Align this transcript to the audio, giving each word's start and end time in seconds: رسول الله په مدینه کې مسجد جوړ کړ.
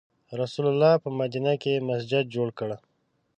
رسول 0.39 0.65
الله 0.71 0.91
په 1.03 1.09
مدینه 1.19 1.53
کې 1.63 1.85
مسجد 1.89 2.23
جوړ 2.35 2.47
کړ. 2.59 2.69